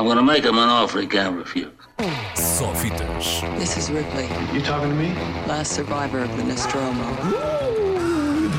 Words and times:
I'm 0.00 0.06
gonna 0.06 0.22
make 0.22 0.44
him 0.44 0.56
an 0.56 0.70
offer 0.70 1.02
he 1.02 1.06
can't 1.06 1.36
refuse. 1.36 1.68
Só 2.34 2.72
fitas. 2.74 3.42
This 3.58 3.76
is 3.76 3.90
Ripley, 3.90 4.28
You 4.50 4.62
talking 4.62 4.88
to 4.88 4.96
me? 4.96 5.12
last 5.46 5.72
survivor 5.74 6.22
of 6.22 6.34
the 6.38 6.42
Nostromo. 6.42 7.04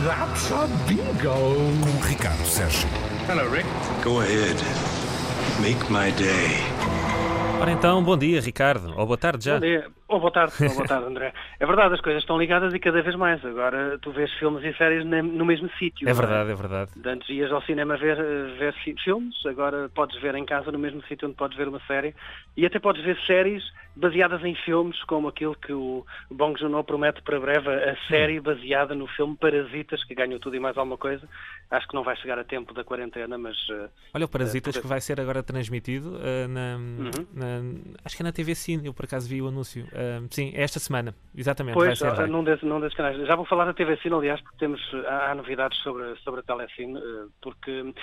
That's 0.05 0.51
a 0.51 0.67
bingo. 0.87 1.55
Com 1.81 2.07
Ricardo 2.07 2.43
Sérgio. 2.45 2.87
Hello, 3.27 3.47
Rick. 3.49 3.65
Go 4.03 4.19
ahead. 4.21 4.55
Make 5.63 5.83
my 5.89 6.11
day. 6.11 6.61
Ora 7.59 7.71
então, 7.71 8.03
bom 8.03 8.15
dia, 8.15 8.39
Ricardo. 8.39 8.93
Ou 8.95 9.07
boa 9.07 9.17
tarde 9.17 9.43
já. 9.43 9.55
Bom 9.55 9.61
dia. 9.61 9.87
Ou 10.11 10.19
boa 10.19 10.31
tarde, 10.31 10.53
ou 10.61 10.73
boa 10.75 10.85
tarde, 10.85 11.05
André. 11.07 11.33
É 11.57 11.65
verdade, 11.65 11.93
as 11.93 12.01
coisas 12.01 12.21
estão 12.21 12.37
ligadas 12.37 12.73
e 12.73 12.79
cada 12.79 13.01
vez 13.01 13.15
mais. 13.15 13.43
Agora 13.45 13.97
tu 14.01 14.11
vês 14.11 14.29
filmes 14.33 14.61
e 14.63 14.77
séries 14.77 15.05
no 15.05 15.45
mesmo 15.45 15.69
sítio. 15.79 16.05
É 16.07 16.11
não 16.11 16.19
verdade, 16.19 16.51
é 16.51 16.55
verdade. 16.55 16.91
De 16.95 17.09
Antes 17.09 17.29
ias 17.29 17.49
ao 17.51 17.61
cinema 17.61 17.95
ver, 17.95 18.17
ver 18.59 18.73
fi- 18.83 18.95
filmes, 19.01 19.33
agora 19.45 19.89
podes 19.95 20.19
ver 20.21 20.35
em 20.35 20.43
casa 20.45 20.69
no 20.69 20.77
mesmo 20.77 21.01
sítio 21.07 21.27
onde 21.29 21.37
podes 21.37 21.57
ver 21.57 21.69
uma 21.69 21.79
série 21.87 22.13
e 22.57 22.65
até 22.65 22.77
podes 22.77 23.01
ver 23.05 23.17
séries 23.25 23.63
baseadas 23.95 24.43
em 24.43 24.55
filmes, 24.55 25.01
como 25.03 25.27
aquele 25.27 25.55
que 25.55 25.73
o 25.73 26.05
Bong 26.29 26.57
Joon-ho 26.59 26.83
promete 26.83 27.21
para 27.21 27.39
breve, 27.39 27.69
a 27.69 27.95
série 28.07 28.39
baseada 28.39 28.95
no 28.95 29.07
filme 29.07 29.35
Parasitas, 29.35 30.03
que 30.03 30.15
ganhou 30.15 30.39
tudo 30.39 30.55
e 30.55 30.59
mais 30.59 30.77
alguma 30.77 30.97
coisa. 30.97 31.27
Acho 31.69 31.87
que 31.87 31.93
não 31.95 32.03
vai 32.03 32.15
chegar 32.17 32.37
a 32.39 32.43
tempo 32.43 32.73
da 32.73 32.83
quarentena, 32.83 33.37
mas 33.37 33.55
eh, 33.69 33.89
Olha 34.13 34.25
o 34.25 34.29
Parasitas 34.29 34.75
Eh, 34.75 34.81
que 34.81 34.87
vai 34.87 34.99
ser 35.01 35.19
agora 35.21 35.41
transmitido 35.43 36.17
eh, 36.21 36.47
na, 36.47 36.77
Uhum. 36.77 37.25
na- 37.33 37.81
Acho 38.05 38.15
que 38.15 38.23
é 38.23 38.25
na 38.25 38.31
TV 38.31 38.55
Cine, 38.55 38.85
eu 38.87 38.93
por 38.93 39.05
acaso 39.05 39.27
vi 39.29 39.41
o 39.41 39.47
anúncio. 39.47 39.85
Eh, 39.93 40.21
sim, 40.29 40.51
é 40.55 40.61
esta 40.63 40.79
semana, 40.79 41.13
exatamente. 41.35 41.73
Pois, 41.73 41.99
vai 41.99 42.15
ser, 42.15 42.27
num, 42.27 42.43
desses, 42.43 42.63
num 42.63 42.79
desses 42.79 42.95
canais. 42.97 43.17
Já 43.27 43.35
vou 43.35 43.45
falar 43.45 43.65
da 43.65 43.73
TV 43.73 43.95
Cine, 43.97 44.15
aliás, 44.15 44.41
porque 44.41 44.57
temos, 44.57 44.81
há, 45.07 45.31
há 45.31 45.35
novidades 45.35 45.77
sobre, 45.79 46.15
sobre 46.23 46.39
a 46.41 46.43
Telecine, 46.43 46.97
eh, 46.97 47.25
porque, 47.41 47.93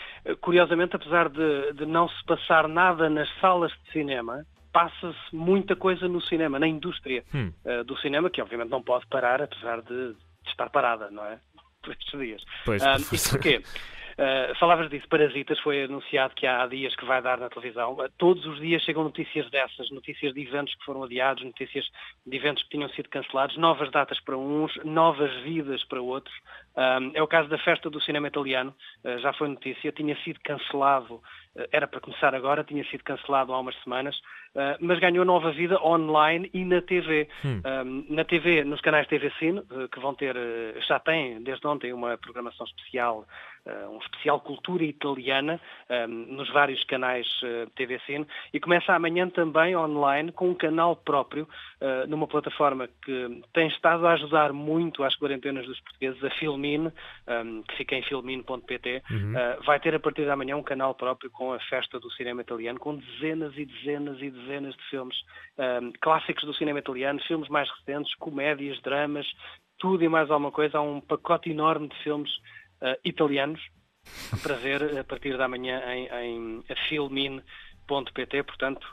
curiosamente, 0.40 0.96
apesar 0.96 1.28
de, 1.28 1.72
de 1.74 1.86
não 1.86 2.08
se 2.08 2.24
passar 2.24 2.68
nada 2.68 3.08
nas 3.10 3.28
salas 3.40 3.70
de 3.84 3.92
cinema, 3.92 4.44
passa-se 4.72 5.34
muita 5.34 5.74
coisa 5.76 6.08
no 6.08 6.20
cinema, 6.20 6.58
na 6.58 6.66
indústria 6.66 7.24
Hum. 7.34 7.52
eh, 7.64 7.84
do 7.84 7.96
cinema, 7.98 8.30
que 8.30 8.40
obviamente 8.42 8.70
não 8.70 8.82
pode 8.82 9.06
parar, 9.06 9.42
apesar 9.42 9.82
de, 9.82 10.12
de 10.12 10.50
estar 10.50 10.70
parada, 10.70 11.10
não 11.10 11.24
é? 11.24 11.38
Por 11.82 11.92
estes 11.92 12.18
dias. 12.18 12.44
Pois, 12.64 12.82
professor. 12.82 13.14
isto 13.14 13.30
porquê? 13.30 13.62
Uh, 14.18 14.52
falavas 14.58 14.90
disso, 14.90 15.06
Parasitas, 15.08 15.60
foi 15.60 15.84
anunciado 15.84 16.34
que 16.34 16.44
há 16.44 16.66
dias 16.66 16.92
que 16.96 17.04
vai 17.04 17.22
dar 17.22 17.38
na 17.38 17.48
televisão. 17.48 17.92
Uh, 17.92 18.10
todos 18.18 18.44
os 18.46 18.58
dias 18.58 18.82
chegam 18.82 19.04
notícias 19.04 19.48
dessas, 19.48 19.88
notícias 19.92 20.34
de 20.34 20.40
eventos 20.42 20.74
que 20.74 20.84
foram 20.84 21.04
adiados, 21.04 21.44
notícias 21.44 21.86
de 22.26 22.36
eventos 22.36 22.64
que 22.64 22.70
tinham 22.70 22.88
sido 22.88 23.08
cancelados, 23.10 23.56
novas 23.56 23.88
datas 23.92 24.18
para 24.18 24.36
uns, 24.36 24.74
novas 24.84 25.32
vidas 25.44 25.84
para 25.84 26.02
outros. 26.02 26.34
Um, 26.76 27.12
é 27.14 27.22
o 27.22 27.28
caso 27.28 27.48
da 27.48 27.58
festa 27.58 27.88
do 27.88 28.00
cinema 28.00 28.26
italiano, 28.26 28.74
uh, 29.04 29.18
já 29.20 29.32
foi 29.34 29.46
notícia, 29.46 29.92
tinha 29.92 30.16
sido 30.24 30.40
cancelado, 30.42 31.14
uh, 31.14 31.22
era 31.72 31.86
para 31.86 32.00
começar 32.00 32.34
agora, 32.34 32.64
tinha 32.64 32.84
sido 32.84 33.02
cancelado 33.04 33.52
há 33.52 33.60
umas 33.60 33.76
semanas, 33.82 34.16
uh, 34.54 34.76
mas 34.80 34.98
ganhou 34.98 35.24
nova 35.24 35.50
vida 35.50 35.80
online 35.82 36.50
e 36.52 36.64
na 36.64 36.80
TV. 36.80 37.28
Um, 37.44 38.06
na 38.08 38.24
TV, 38.24 38.64
nos 38.64 38.80
canais 38.80 39.06
TV 39.08 39.30
Cine, 39.38 39.60
uh, 39.60 39.88
que 39.88 40.00
vão 40.00 40.14
ter, 40.14 40.36
uh, 40.36 40.80
já 40.86 40.98
têm 41.00 41.42
desde 41.42 41.66
ontem 41.66 41.92
uma 41.92 42.16
programação 42.18 42.66
especial 42.66 43.26
um 43.90 43.98
especial 43.98 44.40
cultura 44.40 44.82
italiana 44.82 45.60
um, 45.90 46.36
nos 46.36 46.48
vários 46.50 46.82
canais 46.84 47.26
TV 47.74 48.00
Cine 48.06 48.26
e 48.50 48.58
começa 48.58 48.94
amanhã 48.94 49.28
também 49.28 49.76
online 49.76 50.32
com 50.32 50.48
um 50.48 50.54
canal 50.54 50.96
próprio 50.96 51.46
numa 52.08 52.26
plataforma 52.26 52.88
que 53.04 53.42
tem 53.52 53.68
estado 53.68 54.06
a 54.06 54.12
ajudar 54.12 54.54
muito 54.54 55.04
às 55.04 55.14
quarentenas 55.16 55.66
dos 55.66 55.78
portugueses, 55.80 56.24
a 56.24 56.30
Filmin, 56.30 56.90
um, 57.26 57.62
que 57.62 57.76
fica 57.76 57.94
em 57.94 58.02
filmin.pt, 58.02 59.02
uh, 59.10 59.64
vai 59.64 59.78
ter 59.78 59.94
a 59.94 60.00
partir 60.00 60.24
de 60.24 60.30
amanhã 60.30 60.56
um 60.56 60.62
canal 60.62 60.94
próprio 60.94 61.30
com 61.30 61.47
a 61.52 61.60
festa 61.60 61.98
do 61.98 62.10
cinema 62.12 62.42
italiano, 62.42 62.78
com 62.78 62.96
dezenas 62.96 63.56
e 63.56 63.64
dezenas 63.64 64.20
e 64.20 64.30
dezenas 64.30 64.74
de 64.74 64.82
filmes 64.90 65.16
um, 65.58 65.92
clássicos 66.00 66.44
do 66.44 66.54
cinema 66.54 66.78
italiano, 66.78 67.20
filmes 67.26 67.48
mais 67.48 67.68
recentes, 67.70 68.14
comédias, 68.16 68.80
dramas, 68.82 69.26
tudo 69.78 70.02
e 70.04 70.08
mais 70.08 70.30
alguma 70.30 70.52
coisa. 70.52 70.78
Há 70.78 70.82
um 70.82 71.00
pacote 71.00 71.50
enorme 71.50 71.88
de 71.88 71.96
filmes 72.02 72.30
uh, 72.82 72.98
italianos 73.04 73.60
para 74.42 74.54
ver 74.56 74.98
a 74.98 75.04
partir 75.04 75.36
da 75.36 75.48
manhã 75.48 75.80
em, 75.92 76.06
em 76.06 76.64
filmin.pt, 76.88 78.42
portanto 78.44 78.86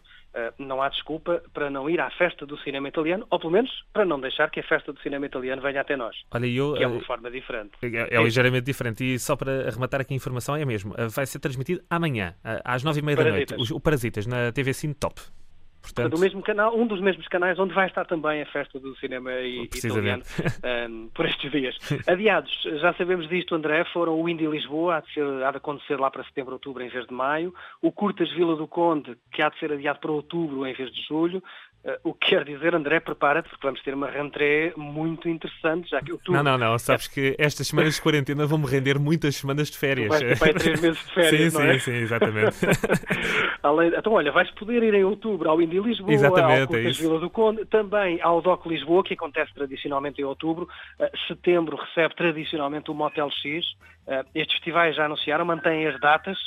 não 0.57 0.81
há 0.81 0.90
desculpa 0.90 1.41
para 1.53 1.69
não 1.69 1.90
ir 1.90 2.00
à 2.00 2.09
festa 2.12 2.46
do 2.46 2.57
cinema 2.59 2.88
italiano, 2.88 3.25
ou 3.29 3.40
pelo 3.40 3.51
menos 3.51 3.72
para 3.94 4.06
não 4.06 4.19
deixar 4.19 4.50
que 4.50 4.59
a 4.59 4.63
festa 4.63 4.91
do 4.91 5.00
cinema 5.00 5.25
italiano 5.25 5.62
venha 5.62 5.81
até 5.81 5.96
nós, 5.96 6.16
Olha, 6.31 6.46
eu. 6.46 6.73
que 6.73 6.84
é 6.84 6.88
uma 6.88 7.01
eh, 7.01 7.06
forma 7.06 7.31
diferente. 7.31 7.72
É, 7.81 8.16
é 8.16 8.23
ligeiramente 8.23 8.66
diferente 8.66 9.03
e 9.03 9.19
só 9.19 9.35
para 9.35 9.68
arrematar 9.68 10.01
aqui 10.01 10.13
a 10.13 10.18
informação 10.18 10.56
é 10.56 10.66
mesmo, 10.66 10.94
eh, 10.97 11.07
vai 11.07 11.25
ser 11.25 11.40
transmitido 11.40 11.81
amanhã, 11.90 12.35
eh, 12.44 12.62
às 12.63 12.84
nove 12.84 13.00
e 13.00 13.03
meia 13.03 13.16
da 13.16 13.23
noite, 13.25 13.56
o 13.73 13.79
Parasitas, 13.79 14.25
na 14.25 14.51
TV 14.51 14.73
Cine 14.73 14.94
Top. 14.94 15.22
Portanto, 15.94 16.12
do 16.12 16.19
mesmo 16.19 16.41
canal, 16.41 16.75
um 16.78 16.85
dos 16.88 17.00
mesmos 17.01 17.28
canais 17.28 17.57
onde 17.59 17.73
vai 17.73 17.88
estar 17.88 18.06
também 18.06 18.41
a 18.41 18.46
festa 18.47 18.79
do 18.79 18.96
cinema 18.97 19.31
italiano 19.41 20.23
um, 20.90 21.09
por 21.16 21.25
estes 21.25 21.51
dias. 21.51 21.78
Adiados, 22.07 22.51
já 22.81 22.94
sabemos 22.94 23.28
disto, 23.29 23.56
André, 23.56 23.85
foram 23.94 24.19
o 24.19 24.28
Indy 24.28 24.47
Lisboa, 24.47 24.97
há 24.97 25.00
de, 25.01 25.13
ser- 25.13 25.44
há 25.44 25.51
de 25.51 25.57
acontecer 25.57 26.00
lá 26.00 26.09
para 26.12 26.23
setembro, 26.23 26.53
outubro 26.53 26.84
em 26.84 26.90
vez 26.90 27.06
de 27.07 27.13
maio, 27.13 27.53
o 27.81 27.91
Curtas 27.91 28.29
Vila 28.31 28.56
do 28.56 28.68
Conde, 28.68 29.16
que 29.31 29.41
há 29.41 29.50
de 29.50 29.59
ser 29.59 29.72
adiado 29.72 30.00
para 30.00 30.12
outubro 30.12 30.66
em 30.66 30.73
vez 30.73 30.91
de 30.91 31.01
julho, 31.07 31.41
o 32.03 32.13
que 32.13 32.29
quer 32.29 32.44
dizer, 32.44 32.73
André, 32.73 33.00
prepara-te, 33.00 33.50
porque 33.50 33.66
vamos 33.66 33.81
ter 33.84 33.94
uma 33.94 34.09
rentrée 34.09 34.73
muito 34.75 35.29
interessante, 35.29 35.90
já 35.90 36.01
que 36.01 36.12
outubro 36.12 36.41
Não, 36.41 36.57
não, 36.57 36.57
não. 36.57 36.79
Sabes 36.79 37.07
que 37.07 37.35
estas 37.38 37.68
semanas 37.68 37.96
de 37.96 38.01
quarentena 38.01 38.46
vão-me 38.47 38.66
render 38.66 38.97
muitas 38.97 39.35
semanas 39.35 39.69
de 39.69 39.78
férias. 39.78 40.09
Vais 40.09 40.40
ter 40.40 40.53
três 40.56 40.81
meses 40.81 41.06
de 41.06 41.13
férias, 41.13 41.53
sim, 41.53 41.59
não 41.59 41.66
é? 41.66 41.73
sim, 41.73 41.79
sim, 41.79 41.97
exatamente. 41.97 42.57
Além- 43.62 43.94
então, 43.96 44.13
olha, 44.13 44.31
vais 44.31 44.50
poder 44.51 44.81
ir 44.81 44.94
em 44.94 45.03
outubro 45.03 45.50
ao 45.50 45.62
Indy 45.62 45.79
Lisboa, 45.79 46.12
Exatamente, 46.12 46.51
ao 46.51 46.63
é 46.63 46.68
Curtas 46.68 46.91
isso. 46.91 47.01
Vila 47.01 47.19
do 47.19 47.29
Conde, 47.29 47.66
também 47.66 48.19
ao 48.22 48.41
DOC 48.41 48.67
Lisboa, 48.67 49.03
que 49.03 49.13
acontece 49.13 49.53
tradicionalmente 49.53 50.22
em 50.22 50.23
outubro. 50.23 50.67
Uh, 51.00 51.17
setembro 51.28 51.75
recebe 51.78 52.16
tradicionalmente 52.16 52.90
o 52.90 52.94
Motel 52.94 53.29
X. 53.29 53.66
Uh, 54.07 54.25
estes 54.34 54.56
festivais 54.56 54.96
já 54.96 55.06
anunciaram, 55.06 55.46
mantêm 55.46 55.88
as 55.88 56.00
datas 56.00 56.38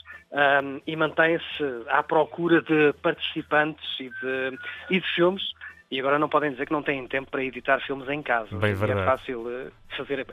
e 0.86 0.94
mantêm-se 0.94 1.64
à 1.88 2.02
procura 2.02 2.60
de 2.60 2.92
participantes 3.02 3.88
e 3.98 4.10
de, 4.10 4.58
e 4.90 5.00
de 5.00 5.06
filmes. 5.28 5.42
E 5.90 5.98
agora 5.98 6.18
não 6.18 6.28
podem 6.28 6.50
dizer 6.50 6.66
que 6.66 6.72
não 6.72 6.82
têm 6.82 7.08
tempo 7.08 7.30
para 7.30 7.42
editar 7.42 7.80
filmes 7.80 8.06
em 8.10 8.22
casa. 8.22 8.54
Bem 8.58 8.72
E 8.72 8.74
verdade. 8.74 9.00
É 9.00 9.04
fácil 9.06 9.40
uh, 9.40 9.72
fazer 9.96 10.26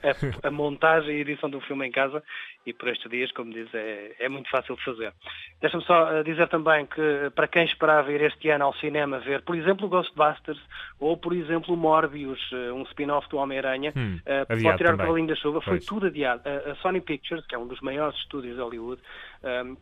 a, 0.43 0.47
a 0.49 0.51
montagem 0.51 1.15
e 1.15 1.21
edição 1.21 1.49
de 1.49 1.55
um 1.55 1.61
filme 1.61 1.87
em 1.87 1.91
casa 1.93 2.21
e 2.65 2.73
por 2.73 2.89
estes 2.89 3.09
dias, 3.09 3.31
como 3.31 3.53
diz, 3.53 3.73
é, 3.73 4.15
é 4.19 4.27
muito 4.27 4.49
fácil 4.49 4.75
de 4.75 4.83
fazer. 4.83 5.13
Deixa-me 5.61 5.81
só 5.85 6.19
uh, 6.19 6.23
dizer 6.25 6.49
também 6.49 6.85
que 6.85 7.31
para 7.33 7.47
quem 7.47 7.63
esperava 7.63 8.11
ir 8.11 8.19
este 8.21 8.49
ano 8.49 8.65
ao 8.65 8.73
cinema 8.75 9.19
ver, 9.19 9.43
por 9.43 9.55
exemplo, 9.55 9.87
Ghostbusters 9.87 10.59
ou, 10.99 11.15
por 11.15 11.31
exemplo, 11.31 11.77
Morbius, 11.77 12.51
uh, 12.51 12.73
um 12.75 12.81
spin-off 12.83 13.29
do 13.29 13.37
Homem-Aranha, 13.37 13.93
Hum, 13.95 14.19
uh, 14.25 14.45
pode 14.45 14.59
tirar 14.59 14.73
o 14.73 14.77
também. 14.97 14.97
cavalinho 14.97 15.27
da 15.29 15.35
chuva, 15.35 15.61
foi 15.61 15.75
Pois. 15.77 15.85
tudo 15.85 16.07
adiado. 16.07 16.41
A, 16.43 16.71
a 16.71 16.75
Sony 16.81 16.99
Pictures, 16.99 17.45
que 17.47 17.55
é 17.55 17.57
um 17.57 17.65
dos 17.67 17.79
maiores 17.79 18.17
estúdios 18.17 18.55
de 18.57 18.61
Hollywood, 18.61 19.01
um, 19.41 19.77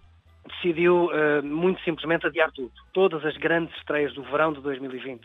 decidiu 0.48 1.06
uh, 1.06 1.44
muito 1.44 1.82
simplesmente 1.84 2.28
adiar 2.28 2.52
tudo. 2.52 2.72
Todas 2.94 3.26
as 3.26 3.38
grandes 3.38 3.76
estreias 3.78 4.14
do 4.14 4.24
verão 4.24 4.54
de 4.54 4.62
2020 4.62 5.22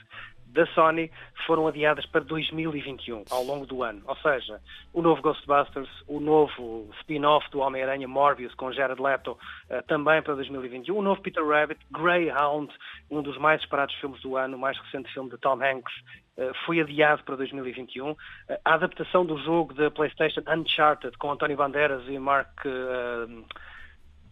da 0.52 0.66
Sony 0.68 1.10
foram 1.46 1.66
adiadas 1.66 2.06
para 2.06 2.22
2021, 2.22 3.24
ao 3.30 3.44
longo 3.44 3.66
do 3.66 3.82
ano. 3.82 4.02
Ou 4.06 4.16
seja, 4.16 4.60
o 4.92 5.02
novo 5.02 5.20
Ghostbusters, 5.22 5.88
o 6.06 6.20
novo 6.20 6.88
spin-off 7.00 7.50
do 7.50 7.60
Homem-Aranha 7.60 8.08
Morbius 8.08 8.54
com 8.54 8.72
Jared 8.72 9.00
Leto, 9.00 9.32
uh, 9.32 9.82
também 9.86 10.22
para 10.22 10.34
2021, 10.34 10.96
o 10.96 11.02
novo 11.02 11.20
Peter 11.20 11.46
Rabbit, 11.46 11.80
Greyhound, 11.90 12.72
um 13.10 13.22
dos 13.22 13.36
mais 13.38 13.60
esperados 13.60 13.94
filmes 13.96 14.20
do 14.22 14.36
ano, 14.36 14.56
o 14.56 14.60
mais 14.60 14.78
recente 14.78 15.12
filme 15.12 15.30
de 15.30 15.38
Tom 15.38 15.62
Hanks, 15.62 15.94
uh, 16.38 16.52
foi 16.64 16.80
adiado 16.80 17.22
para 17.24 17.36
2021. 17.36 18.10
Uh, 18.10 18.16
a 18.64 18.74
adaptação 18.74 19.24
do 19.24 19.38
jogo 19.38 19.74
da 19.74 19.90
PlayStation 19.90 20.42
Uncharted 20.48 21.16
com 21.18 21.30
António 21.30 21.56
Banderas 21.56 22.02
e 22.08 22.18
Mark... 22.18 22.64
uh, 22.64 23.44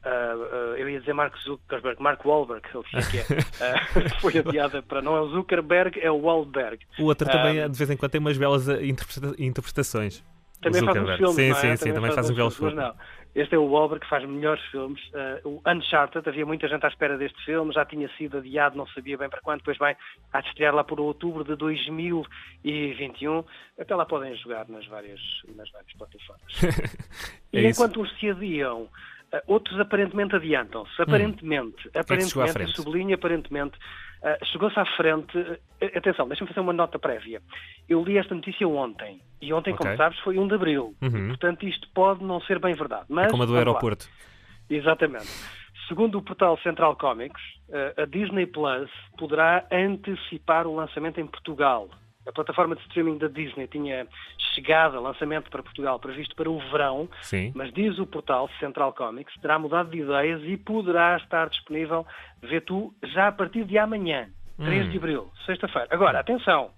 Uh, 0.07 0.37
uh, 0.39 0.77
eu 0.77 0.89
ia 0.89 1.01
dizer 1.01 1.13
Mark 1.15 1.37
Zuckerberg, 1.39 2.01
Mark 2.01 2.25
Wahlberg, 2.25 2.63
que 2.69 3.19
é. 3.19 3.27
Uh, 4.07 4.21
foi 4.21 4.39
adiada 4.39 4.81
para 4.83 5.03
não 5.03 5.17
é 5.17 5.21
o 5.21 5.29
Zuckerberg, 5.31 5.99
é 6.01 6.11
o 6.11 6.21
Wahlberg. 6.21 6.85
O 6.99 7.05
outro 7.05 7.29
também, 7.29 7.61
Ah, 7.61 7.67
de 7.69 7.77
vez 7.77 7.91
em 7.91 7.97
quando, 7.97 8.13
tem 8.13 8.21
umas 8.21 8.39
belas 8.39 8.69
interpreta- 8.69 9.35
interpretações. 9.43 10.23
Também 10.63 10.85
faz 10.85 10.97
Zuckerberg. 10.97 11.19
filmes, 11.19 11.35
Sim, 11.37 11.51
é? 11.51 11.55
sim, 11.77 11.77
sim, 11.85 11.93
também 11.93 12.13
faz 12.13 12.31
belos 12.31 12.57
filmes, 12.57 12.75
filmes. 12.75 12.77
mas 12.77 12.97
não. 12.97 13.17
Este 13.35 13.55
é 13.55 13.59
o 13.59 13.67
Wahlberg 13.69 14.03
que 14.03 14.09
faz 14.09 14.25
melhores 14.27 14.63
filmes. 14.71 14.99
O 15.45 15.61
Uncharted, 15.69 16.27
havia 16.27 16.47
muita 16.47 16.67
gente 16.69 16.87
à 16.87 16.89
espera 16.89 17.19
deste 17.19 17.45
filme, 17.45 17.71
já 17.73 17.85
tinha 17.85 18.09
sido 18.17 18.39
adiado, 18.39 18.77
não 18.79 18.87
sabia 18.87 19.19
bem 19.19 19.29
para 19.29 19.43
quando, 19.43 19.59
depois 19.59 19.77
bem, 19.77 19.95
há 20.33 20.41
de 20.41 20.49
estrear 20.49 20.75
lá 20.75 20.83
por 20.83 20.99
outubro 21.01 21.45
de 21.45 21.55
2021. 22.65 23.45
Até 23.79 23.95
lá 23.95 24.07
podem 24.07 24.35
jogar 24.37 24.67
nas 24.69 24.87
várias, 24.87 25.21
nas 25.55 25.71
várias 25.71 25.93
plataformas. 25.93 26.53
É 27.53 27.61
e 27.61 27.69
isso. 27.71 27.81
enquanto 27.81 28.03
uns 28.03 28.19
se 28.19 28.29
adiam, 28.29 28.89
outros 29.47 29.79
aparentemente 29.81 30.35
adiantam-se. 30.37 31.01
Aparentemente, 31.01 31.89
é 31.95 31.99
à 31.99 32.01
aparentemente, 32.03 32.53
frente? 32.53 32.77
sublinho 32.77 33.15
aparentemente, 33.15 33.77
uh, 33.77 34.45
chegou-se 34.47 34.79
à 34.79 34.85
frente. 34.97 35.37
uh, 35.39 35.59
atenção, 35.97 36.29
deixa-me 36.29 36.49
fazer 36.49 36.61
uma 36.61 36.73
nota 36.73 36.99
prévia. 36.99 37.41
Eu 37.89 38.03
li 38.05 38.19
esta 38.19 38.35
notícia 38.35 38.67
ontem, 38.69 39.21
e 39.41 39.53
ontem, 39.53 39.73
Ok. 39.75 39.85
como 39.87 39.97
sabes, 39.97 40.19
foi 40.21 40.39
1 40.39 40.49
de 40.49 40.55
abril. 40.55 40.95
Uhum. 41.03 41.29
Portanto, 41.29 41.67
isto 41.67 41.89
pode 41.95 42.25
não 42.25 42.41
ser 42.43 42.59
bem 42.59 42.75
verdade. 42.75 43.05
Mas, 43.09 43.27
É 43.27 43.31
como 43.31 43.43
a 43.43 43.47
do 43.47 43.53
vamos 43.53 43.65
lá. 43.67 43.71
aeroporto. 43.71 44.09
Exatamente. 44.69 45.29
Segundo 45.89 46.19
o 46.19 46.23
portal 46.23 46.59
Central 46.65 46.97
Comics, 46.97 47.41
eh, 47.71 47.95
a 47.99 48.05
Disney 48.07 48.47
Plus 48.47 48.91
poderá 49.17 49.65
antecipar 49.71 50.67
o 50.67 50.75
lançamento 50.75 51.21
em 51.21 51.27
Portugal. 51.27 51.89
A 52.27 52.33
plataforma 52.33 52.75
de 52.75 52.83
streaming 52.83 53.19
da 53.19 53.29
Disney 53.29 53.67
tinha 53.69 54.07
chegado 54.55 54.97
a 54.97 55.01
lançamento 55.01 55.51
para 55.51 55.63
Portugal 55.63 55.99
previsto 56.01 56.35
para 56.35 56.51
o 56.51 56.59
verão, 56.71 57.09
Sim. 57.23 57.53
mas 57.55 57.73
diz 57.73 57.99
o 57.99 58.07
portal 58.07 58.51
Central 58.59 58.93
Comics, 58.93 59.35
terá 59.41 59.59
mudado 59.59 59.91
de 59.91 60.01
ideias 60.01 60.43
e 60.45 60.57
poderá 60.57 61.17
estar 61.17 61.49
disponível, 61.49 62.07
vê 62.43 62.61
tu, 62.61 62.93
já 63.03 63.29
a 63.29 63.33
partir 63.33 63.65
de 63.65 63.79
amanhã, 63.79 64.29
3 64.57 64.91
de 64.91 64.97
abril, 64.97 65.31
sexta-feira. 65.45 65.89
Agora, 65.91 66.19
atenção, 66.21 66.71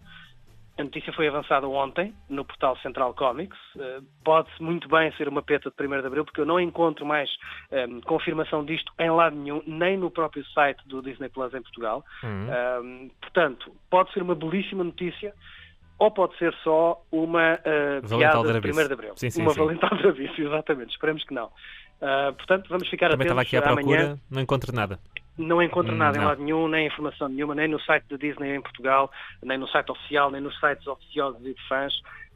a 0.78 0.84
notícia 0.84 1.12
foi 1.12 1.26
avançada 1.26 1.69
ontem 1.69 2.14
no 2.28 2.44
portal 2.44 2.76
Central 2.78 3.12
Comics. 3.12 3.58
Uh, 3.75 4.02
pode 4.25 4.48
muito 4.60 4.88
bem 4.88 5.12
ser 5.16 5.28
uma 5.28 5.42
peta 5.42 5.70
de 5.70 5.86
1 5.86 6.00
de 6.00 6.06
abril, 6.06 6.25
porque 6.25 6.40
eu 6.40 6.46
não 6.46 6.60
encontro 6.60 7.04
mais 7.04 7.28
um, 7.72 8.00
confirmação 8.02 8.64
disto 8.64 8.92
em 8.98 9.10
lado 9.10 9.34
nenhum, 9.34 9.60
nem 9.66 9.96
no 9.98 10.10
próprio 10.10 10.44
site 10.46 10.80
do 10.86 11.02
Disney 11.02 11.28
Plus 11.28 11.52
em 11.52 11.62
Portugal. 11.62 12.04
Uhum. 12.22 12.48
Um, 12.82 13.10
portanto, 13.20 13.72
pode 13.90 14.12
ser 14.12 14.22
uma 14.22 14.36
belíssima 14.36 14.84
notícia 14.84 15.34
ou 15.98 16.12
pode 16.12 16.38
ser 16.38 16.54
só 16.62 17.02
uma 17.10 17.54
uh, 17.54 18.19
piada 18.19 18.38
de 18.38 18.52
Drabice. 18.52 18.80
1 18.80 18.86
de 18.86 18.92
abril. 18.92 19.12
Sim, 19.16 19.30
sim, 19.30 19.42
uma 19.42 19.52
sim. 19.52 19.58
Valental 19.58 19.90
Drabice, 19.98 20.40
exatamente. 20.42 20.90
Esperemos 20.92 21.25
que 21.25 21.34
não. 21.34 21.46
Uh, 21.46 22.32
portanto, 22.34 22.69
vamos 22.69 22.88
ficar 22.88 23.10
Também 23.10 23.26
estava 23.26 23.40
atentos 23.40 23.58
aqui 23.58 23.69
à 23.69 23.72
amanhã. 23.72 23.98
procura, 23.98 24.20
não 24.30 24.40
encontro 24.40 24.72
nada. 24.72 25.00
Não 25.38 25.62
encontro 25.62 25.94
Hum, 25.94 25.99
nada 25.99 26.19
em 26.19 26.20
não. 26.20 26.29
lado 26.29 26.43
nenhum, 26.43 26.69
nem 26.69 26.87
informação 26.88 27.29
nenhuma, 27.29 27.55
nem 27.55 27.69
no 27.69 27.81
site 27.81 28.05
da 28.11 28.17
Disney 28.17 28.55
em 28.56 28.61
Portugal, 28.61 29.11
nem 29.43 29.56
no 29.56 29.69
site 29.69 29.90
oficial, 29.93 30.31
nem 30.31 30.40
nos 30.40 30.58
sites 30.58 30.87
oficiosos 30.87 31.40
e 31.46 31.55
de 31.55 31.69
fãs. 31.69 31.94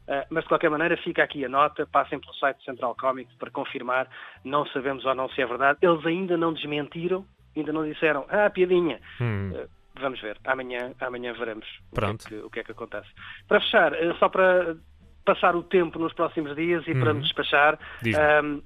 Uh, 0.09 0.27
mas 0.31 0.43
de 0.45 0.49
qualquer 0.49 0.69
maneira 0.71 0.97
fica 0.97 1.23
aqui 1.23 1.45
a 1.45 1.49
nota, 1.49 1.87
passem 1.87 2.19
pelo 2.19 2.35
site 2.35 2.57
do 2.59 2.65
Central 2.65 2.95
Comics 2.97 3.33
para 3.37 3.51
confirmar, 3.51 4.09
não 4.45 4.67
sabemos 4.67 5.05
ou 5.05 5.15
não 5.15 5.29
se 5.29 5.41
é 5.43 5.47
verdade. 5.47 5.79
Eles 5.83 6.05
ainda 6.07 6.37
não 6.37 6.53
desmentiram, 6.53 7.25
ainda 7.57 7.73
não 7.73 7.85
disseram, 7.85 8.25
ah, 8.29 8.51
piadinha. 8.51 9.01
Hum. 9.21 9.53
Uh, 9.55 9.69
vamos 10.01 10.21
ver, 10.21 10.39
amanhã, 10.45 10.93
amanhã 11.01 11.33
veremos 11.35 11.67
o 11.67 11.69
que, 11.69 11.83
é 11.83 11.95
Pronto. 11.95 12.25
que, 12.29 12.35
o 12.37 12.51
que 12.51 12.61
é 12.61 12.65
que 12.65 12.73
acontece. 12.73 13.09
Para 13.47 13.61
fechar, 13.61 13.93
uh, 13.93 14.15
só 14.19 14.29
para 14.29 14.75
passar 15.25 15.55
o 15.55 15.63
tempo 15.63 16.01
nos 16.01 16.13
próximos 16.15 16.57
dias 16.57 16.83
e 16.89 16.95
para 16.95 17.11
Uhum. 17.11 17.15
me 17.19 17.23
despachar, 17.23 17.79
um, 18.43 18.61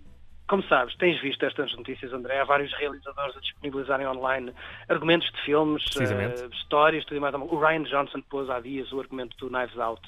como 0.49 0.63
sabes, 0.65 0.97
tens 0.97 1.21
visto 1.21 1.45
estas 1.45 1.75
notícias, 1.77 2.13
André, 2.13 2.41
há 2.41 2.45
vários 2.45 2.73
realizadores 2.75 3.37
a 3.37 3.41
disponibilizarem 3.41 4.07
online 4.07 4.53
argumentos 4.89 5.31
de 5.33 5.41
filmes, 5.43 5.83
eh, 5.97 6.49
histórias, 6.53 7.05
tudo 7.05 7.17
e 7.17 7.21
mais. 7.21 7.35
O 7.35 7.59
Ryan 7.59 7.83
Johnson 7.83 8.21
pôs 8.23 8.49
há 8.49 8.61
dias 8.61 8.93
o 8.93 9.01
argumento 9.01 9.37
do 9.39 9.49
Knives 9.49 9.79
Out, 9.79 10.03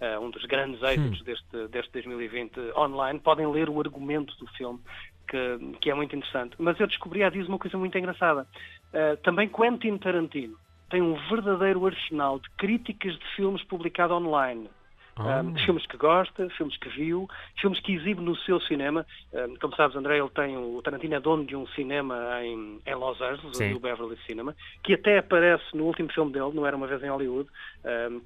eh, 0.00 0.18
um 0.18 0.30
dos 0.30 0.44
grandes 0.46 0.82
êxitos 0.82 1.20
Hum. 1.20 1.24
deste, 1.24 1.68
deste 1.68 1.92
2020 1.92 2.58
online. 2.76 3.20
Podem 3.20 3.46
ler 3.46 3.68
o 3.68 3.78
argumento 3.80 4.34
do 4.38 4.46
filme, 4.52 4.80
que, 5.28 5.58
que 5.80 5.90
é 5.90 5.94
muito 5.94 6.16
interessante. 6.16 6.56
Mas 6.58 6.78
eu 6.80 6.86
descobri 6.86 7.22
há 7.22 7.30
dias 7.30 7.46
uma 7.46 7.58
coisa 7.58 7.76
muito 7.76 7.96
engraçada. 7.96 8.46
Eh, 8.92 9.16
também 9.16 9.48
Quentin 9.48 9.98
Tarantino 9.98 10.56
tem 10.90 11.00
um 11.00 11.14
verdadeiro 11.28 11.86
arsenal 11.86 12.38
de 12.38 12.48
críticas 12.50 13.18
de 13.18 13.26
filmes 13.34 13.62
publicado 13.64 14.14
online. 14.14 14.68
Ah. 15.16 15.40
Um, 15.42 15.54
filmes 15.58 15.86
que 15.86 15.96
gosta, 15.96 16.48
filmes 16.50 16.76
que 16.78 16.88
viu, 16.88 17.28
filmes 17.60 17.78
que 17.80 17.92
exibe 17.92 18.20
no 18.20 18.34
seu 18.36 18.60
cinema. 18.60 19.06
Um, 19.32 19.56
como 19.56 19.76
sabes, 19.76 19.94
André, 19.96 20.18
ele 20.18 20.30
tem 20.30 20.56
o 20.56 20.72
o 20.76 20.82
Tarantino 20.82 21.14
é 21.14 21.20
dono 21.20 21.44
de 21.44 21.54
um 21.54 21.66
cinema 21.68 22.40
em, 22.42 22.80
em 22.84 22.94
Los 22.94 23.20
Angeles, 23.20 23.56
Sim. 23.56 23.74
o 23.74 23.80
Beverly 23.80 24.18
Cinema, 24.26 24.56
que 24.82 24.94
até 24.94 25.18
aparece 25.18 25.64
no 25.74 25.84
último 25.84 26.12
filme 26.12 26.32
dele, 26.32 26.50
não 26.54 26.66
era 26.66 26.76
uma 26.76 26.86
vez 26.86 27.02
em 27.02 27.08
Hollywood, 27.08 27.48
um, 27.84 28.20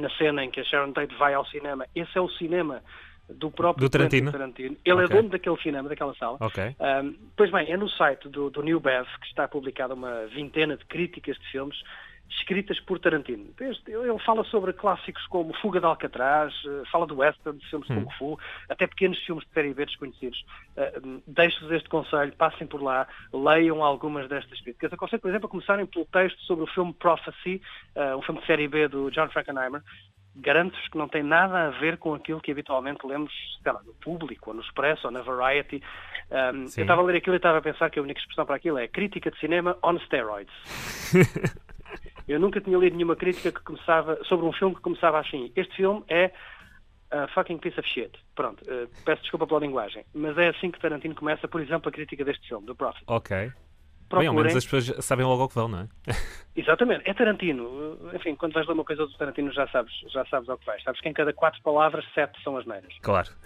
na 0.00 0.10
cena 0.10 0.44
em 0.44 0.50
que 0.50 0.60
a 0.60 0.64
Sharon 0.64 0.92
Tate 0.92 1.14
vai 1.16 1.34
ao 1.34 1.46
cinema. 1.46 1.86
Esse 1.94 2.18
é 2.18 2.20
o 2.20 2.28
cinema 2.28 2.82
do 3.28 3.50
próprio 3.50 3.88
Do 3.88 3.90
Tarantino? 3.90 4.32
Tarantino. 4.32 4.76
Ele 4.84 5.04
Ok. 5.04 5.04
é 5.04 5.08
dono 5.08 5.28
daquele 5.28 5.56
cinema, 5.58 5.88
daquela 5.88 6.14
sala. 6.14 6.36
Ok. 6.40 6.76
Um, 6.80 7.14
pois 7.36 7.50
bem, 7.50 7.70
é 7.70 7.76
no 7.76 7.88
site 7.88 8.28
do, 8.28 8.50
do 8.50 8.62
New 8.62 8.80
Bev 8.80 9.06
que 9.20 9.26
está 9.28 9.46
publicada 9.48 9.94
uma 9.94 10.26
vintena 10.26 10.76
de 10.76 10.84
críticas 10.84 11.38
de 11.38 11.46
filmes 11.50 11.78
escritas 12.38 12.80
por 12.80 12.98
Tarantino. 12.98 13.50
Ele 13.60 14.18
fala 14.24 14.44
sobre 14.44 14.72
clássicos 14.72 15.26
como 15.26 15.54
Fuga 15.54 15.80
de 15.80 15.86
Alcatraz, 15.86 16.52
eh, 16.66 16.82
fala 16.90 17.06
do 17.06 17.16
western, 17.16 17.58
de 17.58 17.68
filmes 17.68 17.88
de 17.88 17.94
Kung 17.94 18.10
Fu, 18.18 18.38
até 18.68 18.86
pequenos 18.86 19.18
filmes 19.24 19.44
de 19.46 19.52
série 19.52 19.74
B 19.74 19.86
desconhecidos. 19.86 20.44
Eh, 20.76 21.00
hum, 21.04 21.22
Deixo-vos 21.26 21.72
este 21.72 21.88
conselho, 21.88 22.32
passem 22.32 22.66
por 22.66 22.82
lá, 22.82 23.06
leiam 23.32 23.82
algumas 23.82 24.28
destas 24.28 24.60
críticas. 24.60 24.92
Aconselho, 24.92 25.22
por 25.22 25.28
exemplo, 25.28 25.46
a 25.46 25.50
começarem 25.50 25.86
pelo 25.86 26.04
texto 26.06 26.40
sobre 26.42 26.64
o 26.64 26.66
filme 26.66 26.92
Prophecy, 26.94 27.60
eh, 27.94 28.16
um 28.16 28.22
filme 28.22 28.40
de 28.40 28.46
série 28.46 28.68
B 28.68 28.88
do 28.88 29.10
John 29.10 29.28
Frankenheimer, 29.28 29.82
garanto-vos 30.34 30.88
que 30.88 30.96
não 30.96 31.08
tem 31.08 31.22
nada 31.22 31.66
a 31.66 31.70
ver 31.70 31.98
com 31.98 32.14
aquilo 32.14 32.40
que 32.40 32.50
habitualmente 32.50 33.06
lemos, 33.06 33.32
sei 33.62 33.72
lá, 33.72 33.82
no 33.82 33.94
público, 33.94 34.50
ou 34.50 34.56
no 34.56 34.62
Expresso, 34.62 35.06
ou 35.06 35.12
na 35.12 35.20
Variety. 35.20 35.82
Um, 36.30 36.66
Sim. 36.66 36.80
eu 36.80 36.84
estava 36.84 37.02
a 37.02 37.04
ler 37.04 37.16
aquilo 37.16 37.34
e 37.34 37.36
estava 37.36 37.58
a 37.58 37.62
pensar 37.62 37.90
que 37.90 37.98
a 37.98 38.02
única 38.02 38.20
expressão 38.20 38.46
para 38.46 38.56
aquilo 38.56 38.78
é 38.78 38.88
crítica 38.88 39.30
de 39.30 39.38
cinema 39.38 39.76
on 39.82 39.98
steroids. 40.00 40.54
eu 42.28 42.38
nunca 42.40 42.60
tinha 42.60 42.76
lido 42.78 42.94
nenhuma 42.96 43.16
crítica 43.16 43.52
que 43.52 43.62
começava 43.62 44.18
sobre 44.24 44.46
um 44.46 44.52
filme 44.52 44.74
que 44.74 44.80
começava 44.80 45.18
assim. 45.20 45.52
Este 45.56 45.74
filme 45.76 46.02
é 46.08 46.32
a 47.10 47.28
fucking 47.28 47.58
piece 47.58 47.78
of 47.78 47.88
shit. 47.88 48.10
Pronto, 48.34 48.62
eh, 48.66 48.86
peço 49.04 49.22
desculpa 49.22 49.46
pela 49.46 49.60
linguagem, 49.60 50.04
mas 50.14 50.36
é 50.38 50.48
assim 50.48 50.70
que 50.70 50.80
Tarantino 50.80 51.14
começa, 51.14 51.46
por 51.46 51.60
exemplo, 51.60 51.88
a 51.88 51.92
crítica 51.92 52.24
deste 52.24 52.48
filme, 52.48 52.66
do 52.66 52.74
Prophet. 52.74 53.04
Ok. 53.06 53.52
Bem, 54.14 54.26
ao 54.26 54.34
menos 54.34 54.52
Procurem. 54.52 54.58
as 54.58 54.64
pessoas 54.66 55.04
sabem 55.06 55.24
logo 55.24 55.44
o 55.44 55.48
que 55.48 55.54
vão, 55.54 55.68
não 55.68 55.80
é? 55.80 55.88
Exatamente, 56.54 57.08
é 57.08 57.14
Tarantino. 57.14 57.64
Uh, 57.64 58.14
Enfim, 58.14 58.34
quando 58.34 58.52
vais 58.52 58.66
ler 58.66 58.74
uma 58.74 58.84
coisa 58.84 59.06
do 59.06 59.12
Tarantino 59.16 59.50
já 59.52 59.66
sabes, 59.68 59.90
já 60.12 60.22
sabes 60.26 60.50
ao 60.50 60.58
que 60.58 60.66
vais. 60.66 60.82
Sabes 60.82 61.00
que 61.00 61.08
em 61.08 61.14
cada 61.14 61.32
quatro 61.32 61.62
palavras, 61.62 62.04
sete 62.14 62.38
são 62.42 62.58
as 62.58 62.66
neiras. 62.66 62.92
Claro. 63.00 63.28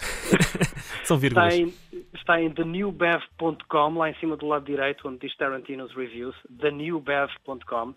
São 1.05 1.17
Está 1.19 1.49
vírgulas. 1.49 1.55
em, 1.55 1.75
está 2.15 2.43
em 2.43 2.51
thenewbev.com, 2.51 3.97
lá 3.99 4.11
em 4.11 4.15
cima 4.17 4.37
do 4.37 4.49
lado 4.49 4.65
direito, 4.65 5.07
onde 5.07 5.19
diz 5.21 5.37
Tarantino's 5.37 5.95
Reviews, 5.95 6.35
thenewbev.com. 6.61 7.95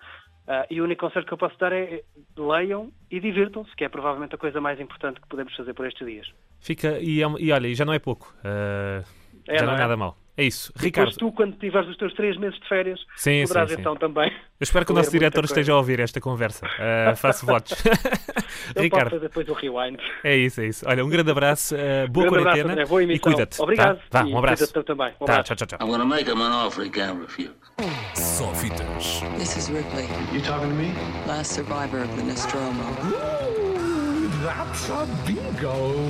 Uh, 0.49 0.65
e 0.71 0.81
o 0.81 0.83
único 0.83 1.05
conselho 1.05 1.27
que 1.27 1.31
eu 1.31 1.37
posso 1.37 1.55
dar 1.59 1.71
é 1.71 2.01
leiam 2.35 2.91
e 3.11 3.19
divirtam-se, 3.19 3.75
que 3.75 3.83
é 3.83 3.89
provavelmente 3.89 4.33
a 4.33 4.37
coisa 4.39 4.59
mais 4.59 4.79
importante 4.79 5.21
que 5.21 5.27
podemos 5.27 5.55
fazer 5.55 5.75
por 5.75 5.85
estes 5.85 6.07
dias. 6.07 6.27
Fica, 6.59 6.97
e, 6.99 7.21
é 7.21 7.27
e 7.37 7.51
olha, 7.51 7.75
já 7.75 7.85
não 7.85 7.93
é 7.93 7.99
pouco. 7.99 8.33
Ah, 8.43 9.03
É, 9.47 9.59
já 9.59 9.61
não 9.61 9.67
não 9.67 9.73
é 9.73 9.77
é? 9.77 9.79
nada 9.81 9.95
mal. 9.95 10.17
É 10.39 10.43
isso. 10.43 10.67
Depois 10.73 10.85
Ricardo, 10.85 11.15
tu, 11.17 11.31
quando 11.33 11.57
tiveres 11.57 11.89
os 11.89 11.97
teus 11.97 12.13
três 12.13 12.37
meses 12.37 12.57
de 12.59 12.67
férias, 12.69 12.99
Sim, 13.17 13.43
poderás 13.45 13.69
sim, 13.69 13.75
sim. 13.75 13.81
então 13.81 13.95
também. 13.97 14.29
eu 14.31 14.63
espero 14.63 14.85
que 14.85 14.91
o 14.91 14.95
nosso 14.95 15.11
diretor 15.11 15.41
coisa. 15.41 15.51
esteja 15.53 15.73
a 15.73 15.77
ouvir 15.77 15.99
esta 15.99 16.21
conversa. 16.21 16.65
Ah, 16.79 17.13
faço 17.15 17.45
votos. 17.45 17.73
Eu 17.83 17.93
posso 18.73 18.79
Ricardo, 18.83 19.09
fazer 19.11 19.21
depois 19.21 19.49
o 19.49 19.53
rewind. 19.53 19.99
é 20.23 20.35
isso, 20.37 20.61
é 20.61 20.67
isso. 20.67 20.85
Olha, 20.87 21.03
um 21.03 21.09
grande 21.09 21.29
abraço, 21.31 21.75
ah, 21.75 22.07
boa 22.07 22.25
Grande 22.27 22.39
abraço, 22.39 22.43
quarentena 22.43 22.73
André. 22.73 22.85
Boa 22.85 23.03
e 23.03 23.19
cuida-te. 23.19 23.61
Obrigado. 23.61 23.99
Tá? 24.09 24.23
Vá, 24.23 24.29
um 24.29 24.37
abraço. 24.37 24.65
cuida-te 24.67 24.85
também. 24.87 25.07
Um 25.19 25.25
Tá, 25.25 25.33
abraço. 25.33 25.43
tchau, 25.43 25.55
tchau, 25.57 25.67
tchau. 25.67 25.79
I'm 25.87 25.91
gonna 25.91 26.05
make 26.05 26.29
him 26.29 26.41
an 26.41 26.51
offer 26.65 26.83
he 26.85 26.89
can't 26.89 27.19
refuse. 27.21 27.51
Só 28.15 28.53
fitas. 28.55 29.21
This 29.37 29.57
is 29.57 29.69
Ripley, 29.69 30.07
You 30.33 30.41
talking 30.41 30.69
to 30.69 30.75
me? 30.75 30.93
last 31.27 31.53
survivor 31.53 32.01
of 32.01 32.15
the 32.15 32.23
Nostromo. 32.23 32.83
That's 34.43 34.89
a 34.89 35.05
bingo. 35.25 35.67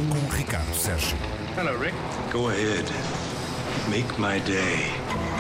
Com 0.10 0.36
Ricardo 0.38 0.74
Sérgio. 0.76 1.18
Go 2.32 2.50
ahead. 2.50 2.86
Make 3.88 4.20
my 4.20 4.40
day. 4.40 5.39